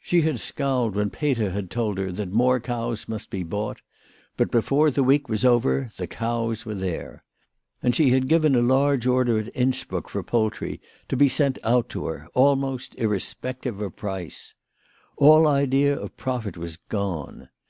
[0.00, 3.82] She had scowled when Peter had told her that more cows must be bought;
[4.38, 7.24] but before the week was over the cows were there.
[7.82, 11.90] And she had given a large order at Innsbruck for poultry to be sent out
[11.90, 14.54] to her, almost irrespective of price.
[15.18, 17.50] All idea of profit was gone.